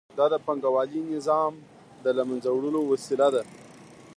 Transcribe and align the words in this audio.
دا 0.19 0.25
د 0.33 0.35
پانګوالي 0.45 1.01
نظام 1.13 1.53
د 2.03 2.05
له 2.17 2.23
منځه 2.29 2.49
وړلو 2.51 2.81
وسیله 2.91 3.27
ده 3.35 3.43